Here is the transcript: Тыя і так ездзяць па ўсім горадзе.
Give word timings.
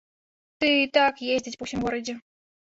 Тыя 0.65 0.77
і 0.85 0.89
так 0.97 1.13
ездзяць 1.35 1.55
па 1.61 1.71
ўсім 1.71 1.79
горадзе. 1.87 2.21